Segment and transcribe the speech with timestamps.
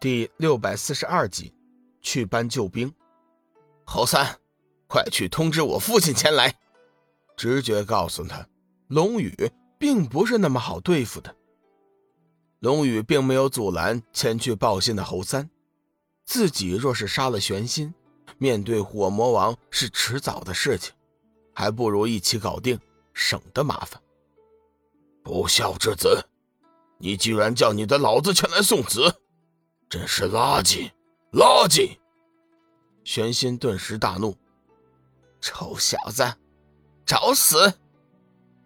[0.00, 1.52] 第六百四十二集，
[2.00, 2.94] 去搬救兵。
[3.84, 4.38] 侯三，
[4.86, 6.54] 快去通知我父亲前来。
[7.36, 8.46] 直觉告诉他，
[8.86, 9.34] 龙宇
[9.76, 11.34] 并不是那么好对付的。
[12.60, 15.50] 龙宇并没有阻拦前去报信的侯三，
[16.24, 17.92] 自己若是杀了玄心，
[18.38, 20.94] 面对火魔王是迟早的事情，
[21.52, 22.78] 还不如一起搞定，
[23.12, 24.00] 省得麻烦。
[25.24, 26.24] 不孝之子，
[26.98, 29.22] 你居然叫你的老子前来送子！
[29.88, 30.90] 真是垃圾，
[31.32, 31.96] 垃圾！
[33.04, 34.36] 玄心顿时大怒
[35.40, 36.22] ：“臭小子，
[37.06, 37.72] 找死！”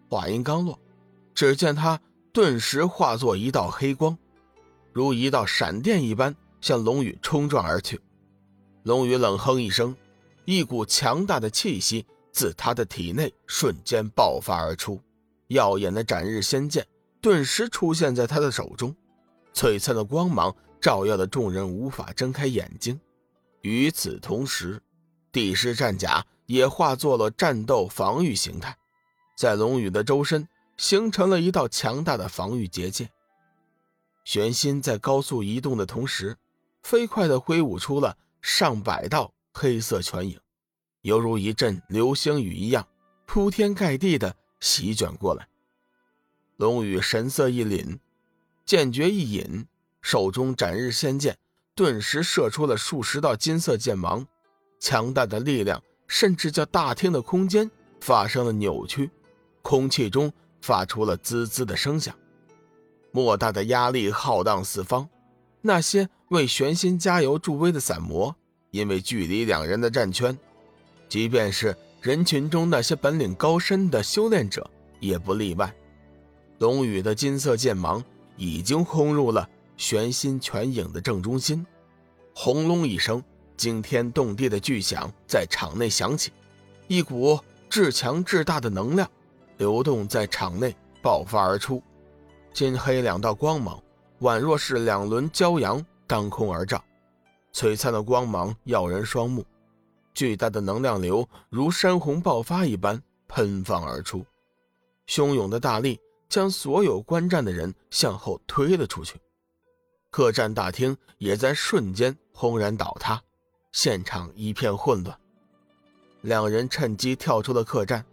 [0.09, 0.77] 话音刚落，
[1.33, 1.97] 只见他
[2.33, 4.17] 顿时化作一道黑光，
[4.91, 8.01] 如一道闪电一般向龙宇冲撞而去。
[8.83, 9.95] 龙宇冷哼一声，
[10.43, 14.99] 一股强大的气息自他的体内瞬间爆发而出，
[15.47, 16.85] 耀眼的斩日仙剑
[17.21, 18.93] 顿时出现在他的手中，
[19.53, 20.53] 璀璨的光芒。
[20.83, 22.99] 照耀的众人无法睁开眼睛。
[23.61, 24.81] 与此同时，
[25.31, 28.77] 帝师战甲也化作了战斗防御形态，
[29.37, 33.09] 在龙宇的周身形成了一道强大的防御结界。
[34.25, 36.35] 玄心在高速移动的同时，
[36.81, 40.37] 飞快地挥舞出了上百道黑色拳影，
[41.03, 42.85] 犹如一阵流星雨一样，
[43.25, 45.47] 铺天盖地地席卷过来。
[46.57, 47.99] 龙宇神色一凛，
[48.65, 49.65] 剑诀一引。
[50.03, 51.35] 手中斩日仙剑
[51.73, 54.27] 顿时射出了数十道金色剑芒，
[54.79, 59.09] 强大的力量甚至叫大厅的空间发生了扭曲，
[59.61, 62.13] 空气中发出了滋滋的声响，
[63.11, 65.09] 莫大的压力浩荡四方。
[65.61, 68.35] 那些为玄心加油助威的散魔，
[68.71, 70.37] 因为距离两人的战圈，
[71.07, 75.73] 即便是人群中那些本领高深的修炼者也不例外。
[76.59, 78.03] 龙宇的金色剑芒
[78.35, 79.49] 已经轰入了。
[79.83, 81.67] 玄心拳影的正中心，
[82.33, 83.21] 轰隆一声
[83.57, 86.31] 惊天动地的巨响在场内响起，
[86.87, 87.37] 一股
[87.69, 89.05] 至强至大的能量
[89.57, 91.83] 流动在场内爆发而出，
[92.53, 93.77] 金黑两道光芒
[94.21, 96.81] 宛若是两轮骄阳当空而照，
[97.53, 99.45] 璀璨的光芒耀人双目，
[100.13, 104.25] 巨大的能量流如山洪爆发一般喷放而出，
[105.09, 105.99] 汹涌的大力
[106.29, 109.19] 将所有观战的人向后推了出去。
[110.13, 113.19] 客栈大厅也在瞬间轰然倒塌，
[113.71, 115.19] 现场一片混乱。
[116.21, 118.05] 两人趁机跳出了客栈，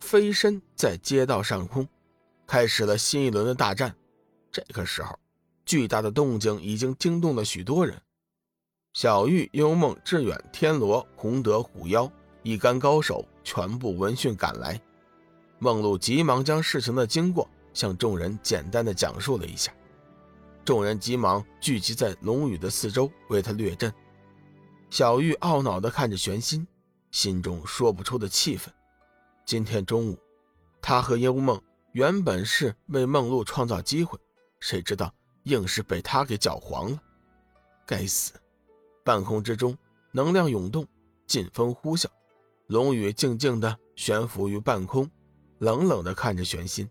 [0.00, 1.86] 飞身在街道上空，
[2.48, 3.94] 开始了新一轮的大战。
[4.50, 5.16] 这个时候，
[5.64, 7.96] 巨大的动静已经惊动了许多人。
[8.92, 12.10] 小玉、幽梦、志远、天罗、洪德、虎妖
[12.42, 14.80] 一干高手全部闻讯赶来。
[15.60, 19.72] 梦露急忙将事情的经过向众人简单的讲述了一下。
[20.66, 23.94] 众人急忙聚集在龙宇的四周，为他略阵。
[24.90, 26.66] 小玉懊恼地看着玄心，
[27.12, 28.74] 心中说不出的气愤。
[29.44, 30.18] 今天中午，
[30.82, 31.62] 他和幽梦
[31.92, 34.18] 原本是为梦露创造机会，
[34.58, 37.00] 谁知道硬是被他给搅黄了。
[37.86, 38.32] 该死！
[39.04, 39.78] 半空之中，
[40.10, 40.84] 能量涌动，
[41.28, 42.06] 劲风呼啸。
[42.66, 45.08] 龙宇静静地悬浮于半空，
[45.58, 46.90] 冷冷地看着玄心。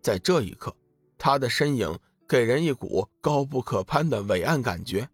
[0.00, 0.74] 在这一刻，
[1.18, 1.94] 他的身影。
[2.28, 5.08] 给人一股高不可攀的伟岸感觉。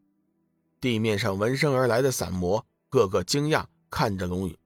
[0.81, 4.59] 地面上闻声而来的散魔个个惊讶看着龙宇，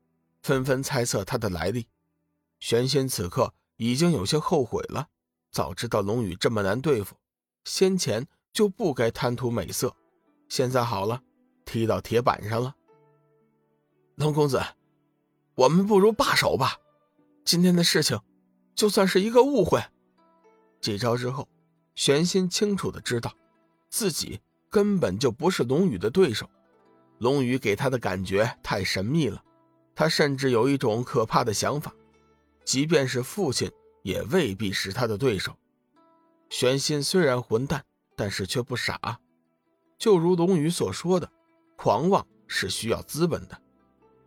[0.42, 1.86] 纷纷猜测他的来历。
[2.60, 5.08] 玄心此刻已经有些后悔了，
[5.50, 7.16] 早知道龙宇这么难对付，
[7.64, 9.94] 先前就不该贪图美色。
[10.48, 11.22] 现在好了，
[11.64, 12.74] 踢到铁板上了。
[14.14, 14.62] 龙公子，
[15.56, 16.78] 我们不如罢手吧。
[17.44, 18.18] 今天的事情，
[18.74, 19.82] 就算是一个误会。
[20.80, 21.48] 几招之后。
[21.96, 23.34] 玄心清楚的知道，
[23.88, 24.38] 自己
[24.70, 26.48] 根本就不是龙宇的对手。
[27.18, 29.42] 龙宇给他的感觉太神秘了，
[29.94, 31.92] 他甚至有一种可怕的想法：
[32.64, 35.56] 即便是父亲，也未必是他的对手。
[36.50, 37.82] 玄心虽然混蛋，
[38.14, 39.18] 但是却不傻。
[39.98, 41.32] 就如龙宇所说的，
[41.76, 43.58] 狂妄是需要资本的。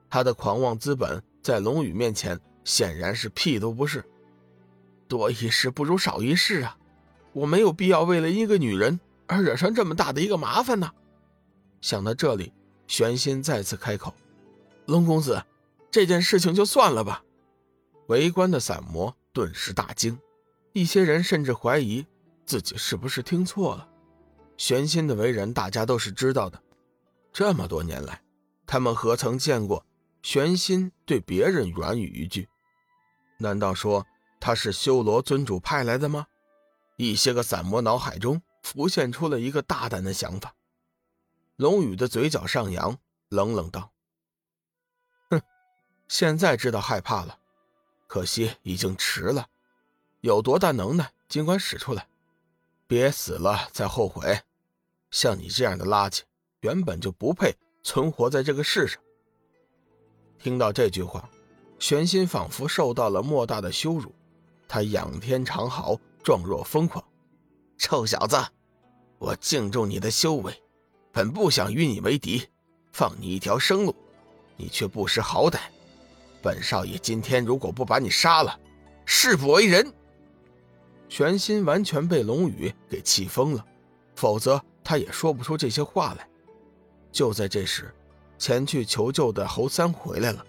[0.10, 4.04] 他的狂妄资本在龙宇面前显然是屁都不是。
[5.08, 6.76] 多一事不如少一事啊！
[7.40, 10.92] 我没有必要为了一个女人而惹上这么大的一个麻烦呢。
[11.80, 12.52] 想到这里，
[12.86, 14.14] 玄心再次开口
[14.88, 15.42] ：“龙公子，
[15.90, 17.24] 这件事情就算了吧。”
[18.08, 20.20] 围观的散魔顿时大惊，
[20.74, 22.06] 一些人甚至怀疑
[22.46, 23.88] 自己是不是听错了。
[24.58, 26.62] 玄心的为人，大家都是知道的。
[27.32, 28.22] 这么多年来，
[28.66, 29.86] 他们何曾见过
[30.22, 32.50] 玄心对别人软语一句？
[33.38, 34.06] 难道说
[34.42, 36.26] 他是修罗尊主派来的吗？
[37.00, 40.54] 一些个散魔脑海中浮现出了一个大胆的想法：
[41.56, 42.98] 龙宇的嘴角上扬，
[43.30, 43.94] 冷冷道
[45.32, 45.42] ：“哼，
[46.10, 47.40] 现在知道害怕了，
[48.06, 49.48] 可惜已经迟了。
[50.20, 52.06] 有多大能耐，尽管使出来，
[52.86, 54.42] 别死了再后悔。
[55.10, 56.24] 像你这样的垃圾，
[56.60, 59.02] 原本就不配存活在这个世上。”
[60.38, 61.30] 听到这句话，
[61.80, 64.14] 玄心仿佛受到了莫大的羞辱，
[64.68, 67.04] 他仰天长嚎，状若疯狂
[67.78, 68.38] ：“臭小子，
[69.18, 70.54] 我敬重你的修为！”
[71.12, 72.48] 本不想与你为敌，
[72.92, 73.96] 放你一条生路，
[74.56, 75.58] 你却不识好歹。
[76.42, 78.58] 本少爷今天如果不把你杀了，
[79.06, 79.92] 誓不为人。
[81.10, 83.66] 玄心完全被龙宇给气疯了，
[84.16, 86.30] 否则他也说不出这些话来。
[87.12, 87.94] 就在这时，
[88.38, 90.46] 前去求救的侯三回来了。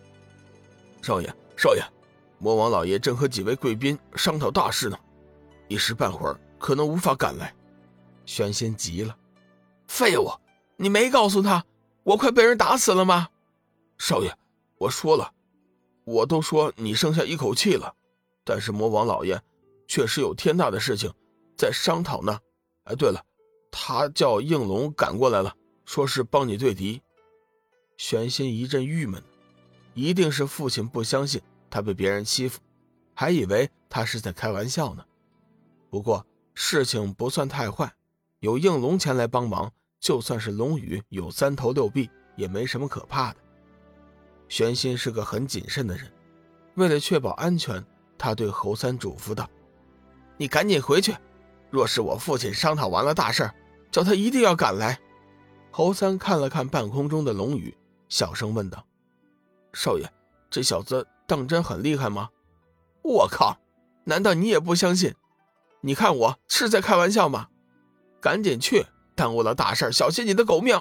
[1.01, 1.83] 少爷，少爷，
[2.39, 4.99] 魔王老爷正和几位贵宾商讨大事呢，
[5.71, 7.55] 一时半会儿可能无法赶来。
[8.27, 9.17] 玄心急了，
[9.87, 10.29] 废物！
[10.77, 11.65] 你没告诉他，
[12.03, 13.29] 我快被人打死了吗？
[13.97, 14.37] 少爷，
[14.79, 15.33] 我说了，
[16.05, 17.95] 我都说你剩下一口气了，
[18.45, 19.41] 但是魔王老爷
[19.87, 21.13] 确实有天大的事情
[21.57, 22.37] 在商讨呢。
[22.85, 23.25] 哎，对了，
[23.71, 27.01] 他叫应龙赶过来了，说是帮你对敌。
[27.97, 29.23] 玄心一阵郁闷，
[29.95, 31.41] 一定是父亲不相信
[31.71, 32.59] 他被别人欺负，
[33.15, 35.05] 还以为他是在开玩笑呢。
[35.91, 37.93] 不过事情不算太坏，
[38.39, 39.71] 有应龙前来帮忙。
[39.99, 43.37] 就算是龙宇有三头六臂，也没什么可怕的。
[44.49, 46.11] 玄心是个很谨慎的人，
[46.77, 47.85] 为了确保安全，
[48.17, 49.47] 他对侯三嘱咐道
[50.39, 51.15] ：“你赶紧回去，
[51.69, 53.51] 若是我父亲商讨完了大事，
[53.91, 54.99] 叫他一定要赶来。”
[55.71, 57.77] 侯三看了看半空中的龙宇，
[58.09, 58.83] 小声问道
[59.75, 60.11] ：“少爷，
[60.49, 62.31] 这小子当真很厉害吗
[63.05, 63.59] ？”“我靠，
[64.05, 65.15] 难道你也不相信？
[65.83, 67.49] 你看我是在开玩笑吗？
[68.21, 68.87] 赶紧去！”
[69.17, 70.81] 耽误了大事，小心你的狗命！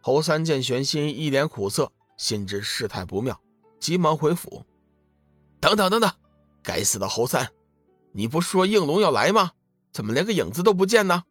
[0.00, 3.40] 侯三见玄心一脸苦涩，心知事态不妙，
[3.78, 4.64] 急忙回府。
[5.60, 6.10] 等等等等，
[6.62, 7.48] 该死的侯三，
[8.12, 9.52] 你不是说应龙要来吗？
[9.92, 11.22] 怎么连个影子都不见呢？